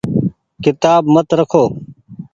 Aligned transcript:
ڪيتآب 0.63 1.03
مت 1.13 1.27
رکو۔ 1.39 1.63